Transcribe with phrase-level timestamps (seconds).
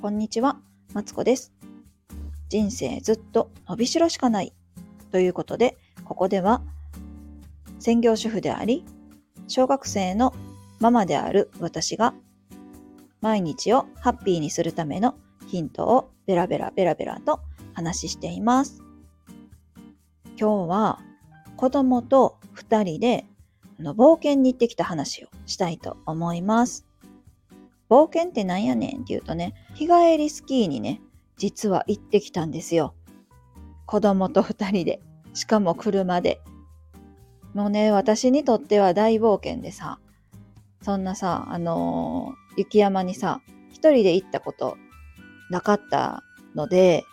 [0.00, 0.60] こんにちは、
[0.94, 1.52] マツコです。
[2.48, 4.52] 人生ずっと伸びしろしかない
[5.10, 6.62] ということで、ここでは
[7.80, 8.84] 専業主婦であり、
[9.48, 10.32] 小学生の
[10.78, 12.14] ママである私が
[13.20, 15.16] 毎日をハッピーにするための
[15.48, 17.40] ヒントをベラベラベラベラと
[17.74, 18.80] 話しています。
[20.40, 21.00] 今日は
[21.56, 23.26] 子供と2人で
[23.80, 26.87] あの冒険に行ってきた話をしたいと思います。
[27.88, 31.00] 冒険ってなんやねんって言うとね、日帰りスキーにね、
[31.36, 32.94] 実は行ってきたんですよ。
[33.86, 35.00] 子供と2人で。
[35.34, 36.40] しかも車で。
[37.54, 40.00] もうね、私にとっては大冒険でさ、
[40.82, 44.76] そんなさ、あのー、雪山にさ、一人で行ったこと
[45.50, 46.22] なかった
[46.54, 47.04] ので、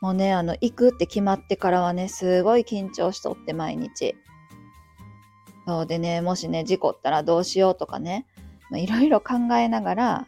[0.00, 4.14] もうね、あの、行くって決まってからはね、すごい緊張しとって毎日。
[5.66, 8.26] そうでね、もしね、事故ったらどうしようとかね、
[8.72, 10.26] いろいろ考えながら、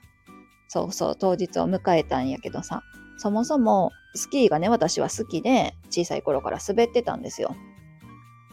[0.68, 2.82] そうそう、当日を迎えたんやけどさ、
[3.16, 7.56] そもそもスキーがね、私は好きで、小さい頃から滑ってたんですよ。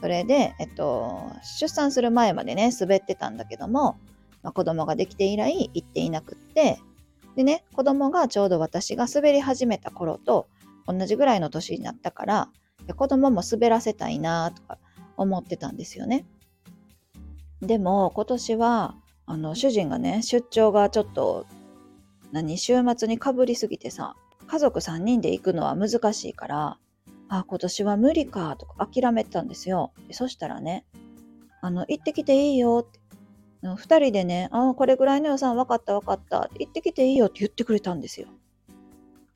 [0.02, 3.98] それで、えっと、出産する前までね、滑ってたんだけども、
[4.44, 6.80] まあ、子供ができて以来行っていなくって、
[7.36, 10.48] でね、子供がちょうど私が滑り始めた頃と
[10.88, 12.50] 同じぐらいの年になったから、
[12.96, 14.78] 子供も滑らせたいなとか
[15.18, 16.26] 思ってたんですよね。
[17.62, 21.46] でも今年はあの主人がね出張がちょっと
[22.32, 24.16] 何週末にかぶりすぎてさ
[24.48, 26.78] 家族3人で行くのは難しいから
[27.28, 29.92] あ今年は無理かとか諦めてたんですよ。
[30.12, 30.86] そしたらね
[31.62, 33.00] あの行ってきていいよって。
[33.64, 36.50] 2人でねあこれぐらいの予算分かった分かった。
[36.60, 38.28] 行ってきていいよって言ってくれたんですよ。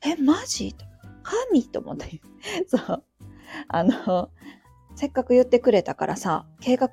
[0.02, 0.72] えマジ？
[1.24, 2.20] 神と思って。
[2.68, 3.04] そう。
[3.66, 4.30] あの
[4.94, 6.88] せっかく言ってくれたからさ計画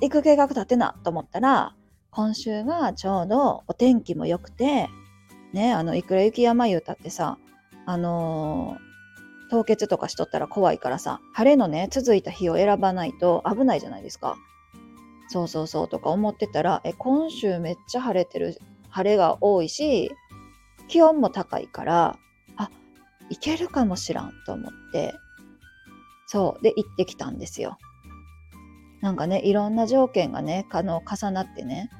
[0.00, 1.74] 行く計画立てなと思ったら
[2.10, 4.88] 今週がちょうどお天気も良くて、
[5.52, 7.38] ね、あの、いくら雪山言うたってさ、
[7.86, 14.36] あのー、凍結とかしとったら怖いからさ、晴れのね、続いた日を選ばないと危ないじゃないですか。
[15.28, 18.58] そうそうそうとか思ってたら、え、今週めっちゃ晴れてる、
[18.90, 20.10] 晴れが多いし、
[20.88, 22.18] 気温も高いから、
[22.56, 22.70] あ、
[23.30, 25.14] いけるかもしらんと思って、
[26.26, 27.78] そう、で、行ってきたんですよ。
[29.00, 31.90] なんかね、いろんな条件がね、あの重なってね、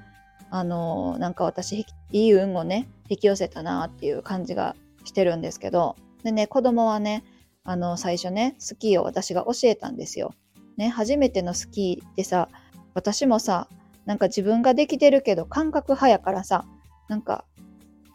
[0.50, 7.24] あのなんか私いい運をね引き寄せたなっていう感じがしてるんですけどでね子供はね
[7.64, 10.32] あの最初ねスキーを私が教えたんですよ。
[10.76, 12.48] ね初めてのスキーってさ
[12.94, 13.68] 私もさ
[14.06, 16.64] なんか自分ができてるけど感覚派やからさ
[17.08, 17.44] なんか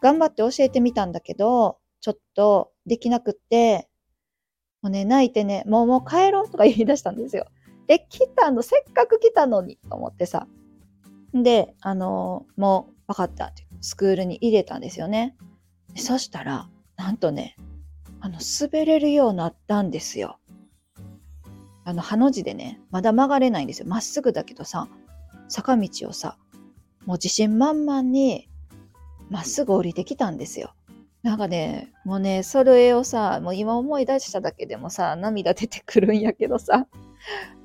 [0.02, 3.90] 頑張って教えてみたんだけどちょっとできなくって
[4.82, 7.46] もうね泣いてねもうもう帰ろうとか言い出したんですよ。
[7.88, 10.48] え来たのせっかく来たのにと思ってさ
[11.34, 15.36] で、あの、もう分かったってスクールに入れたんですよね。
[15.96, 17.58] そしたら、なんとね、
[18.20, 20.40] あの、滑れるようになったんですよ。
[21.86, 23.88] あの、ハの字でね、まだ曲がれないんですよ。
[23.88, 24.88] まっすぐだけどさ、
[25.48, 26.38] 坂道をさ、
[27.06, 28.48] もう自信満々に、
[29.30, 30.76] まっすぐ降りてきたんですよ。
[31.24, 36.88] なんかね、もうね、それをさ、もう今思い出しただけでもさ、涙出てくるんやけどさ、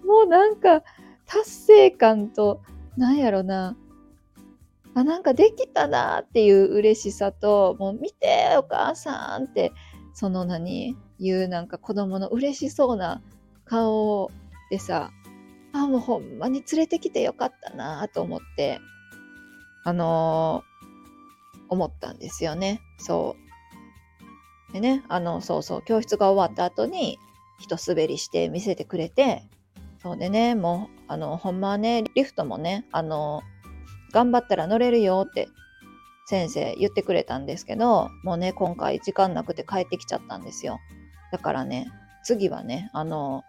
[0.08, 0.82] もうなんか、
[1.26, 2.62] 達成感と、
[2.96, 3.76] なんやろな。
[4.94, 9.72] あ、なんかできたなっていう嬉しさと、もう見てお母さんって、
[10.14, 13.22] その何、いうなんか子供の嬉しそうな
[13.66, 14.30] 顔
[14.70, 15.10] でさ、
[15.74, 18.80] あ、もうほんまに連れてきてよかったなと思って、
[19.84, 22.80] あのー、思ったんですよね。
[22.98, 23.36] そ
[24.70, 24.72] う。
[24.72, 27.18] でね、あの、そうそう、教室が終わった後に、
[27.58, 29.42] 一滑りして見せてくれて、
[30.02, 33.42] そうでね、もう、あの、ほんまはね、リフトもね、あの、
[34.12, 35.48] 頑張ったら乗れるよって
[36.26, 40.78] 先生言ってくれたんですけど、もうね、今回時間なくて帰ってきちゃったんですよ。
[41.32, 41.90] だからね、
[42.22, 43.44] 次はね、あの、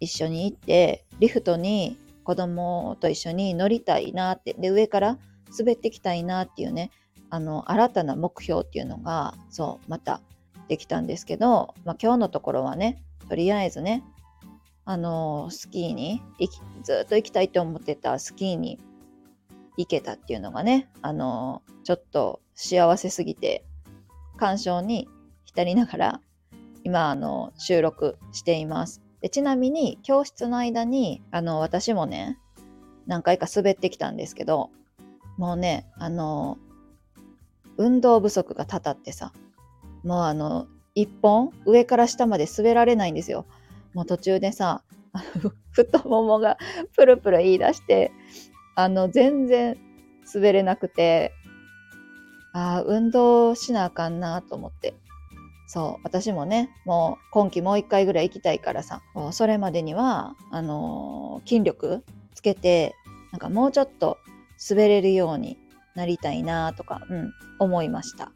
[0.00, 5.18] 一緒に行って、リフトに子供と一緒に乗りたいなって、で、上から
[5.58, 6.90] 滑ってきたいなっていうね、
[7.30, 10.20] あの、新たな目標っていうのが、そう、また
[10.68, 14.02] できたんですけど、まあ、今日のところはね、とりあえずね、
[14.88, 16.22] あのスキーに
[16.84, 18.78] ずっと行きたいと思ってたスキーに
[19.76, 23.64] 行けたっていうのがねあのちょっと幸せすぎて
[24.36, 25.08] 感傷に
[25.44, 26.20] 浸りながら
[26.84, 29.02] 今あの収録しています。
[29.20, 32.38] でちなみに教室の間にあの私もね
[33.06, 34.70] 何回か滑ってきたんですけど
[35.36, 36.58] もうねあの
[37.76, 39.32] 運動不足がたたってさ
[40.04, 43.46] もうあの一本上から下まで滑られないんですよ。
[43.96, 44.82] もう途中でさ、
[45.72, 46.58] 太ももが
[46.94, 48.12] プルプル言い出して、
[48.74, 49.78] あの、全然
[50.32, 51.32] 滑れなくて、
[52.52, 54.92] ああ、運動しなあかんなと思って。
[55.66, 59.00] そう、私もね、もう今季もう一回ぐらい行きたいからさ、
[59.32, 62.04] それまでには、あのー、筋力
[62.34, 62.94] つけて、
[63.32, 64.18] なんかもうちょっと
[64.68, 65.56] 滑れるように
[65.94, 68.30] なりたいなとか、うん、思いました。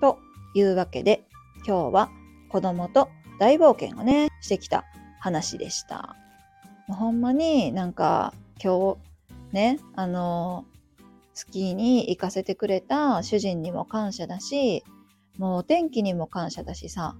[0.00, 0.18] と
[0.54, 1.26] いうわけで、
[1.66, 2.10] 今日は
[2.48, 3.10] 子供と
[3.42, 4.84] 大冒険をね、してきた
[5.18, 6.14] 話でした。
[6.86, 10.64] もうほんまになんか今日ね、あの、
[11.34, 14.84] スキーに行かせてくれた主人にも感謝だし、
[15.38, 17.16] もうお天気にも感謝だしさ、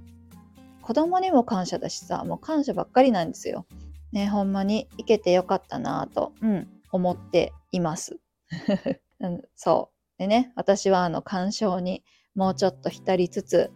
[0.81, 3.67] 子供にも感謝だしさ、もう感謝ばっかりなんですよ。
[4.13, 8.21] ね、ほんまに行けてよかったなぁと、うん、思っています。
[9.57, 10.19] そう。
[10.21, 12.05] でね、私はあの鑑賞に
[12.37, 13.73] もうちょっと浸りつつ、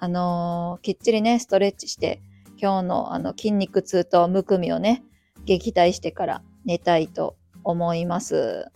[0.00, 2.22] あのー、きっちりね、ストレッチして、
[2.60, 5.04] 今日のあの筋肉痛とむくみをね、
[5.44, 8.66] 撃退してから寝たいと思います。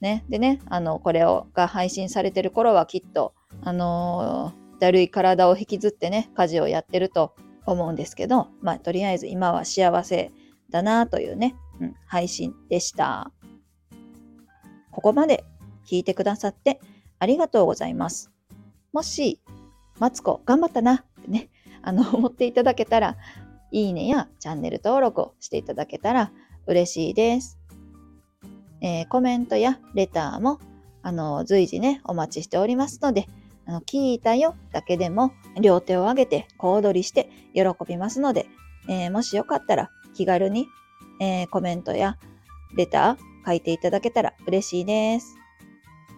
[0.00, 0.24] ね。
[0.30, 7.34] でね、あの、これをが配信されてる頃はきっと、あのー、だるい体を引きずってね、家事をやってると
[7.66, 10.32] 思うんですけど、まあ、とりあえず今は幸せ
[10.70, 13.30] だなというね、うん、配信でした。
[14.90, 15.44] ここまで
[15.86, 16.80] 聞いてくださって
[17.18, 18.30] ありがとうございます。
[18.92, 19.40] もし、
[20.00, 21.48] マツコ頑張ったなってね、
[21.82, 23.16] あの、 思っていただけたら、
[23.70, 26.32] いいねやチャンネル登録をしていただけたら
[26.66, 27.56] 嬉しいです。
[28.80, 30.58] えー、コメントやレターも、
[31.02, 33.28] あの、随時ね、お待ちしておりますので、
[33.66, 38.46] あの聞いたよだけでも両手を上げて小躍りして喜びますので、
[38.88, 40.66] えー、もしよかったら気軽に、
[41.20, 42.16] えー、コメントや
[42.74, 45.36] レター書いていただけたら嬉しいです。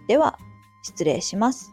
[0.09, 0.39] では、
[0.83, 1.73] 失礼します。